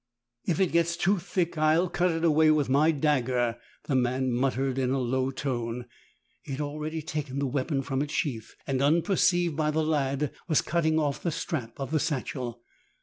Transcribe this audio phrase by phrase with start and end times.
[0.45, 4.79] "If it gets too thick I'll cut it away with my dagger," the man muttered
[4.79, 5.85] in a low tone.
[6.41, 10.63] He had already taken the weapon from its sheath and, unperceived by the lad, was
[10.63, 12.63] cutting off the strap of the satchel.